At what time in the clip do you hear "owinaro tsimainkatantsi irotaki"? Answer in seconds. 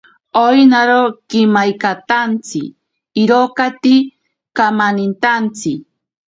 0.43-3.95